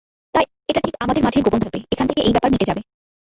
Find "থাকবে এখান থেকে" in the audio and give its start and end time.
1.63-2.21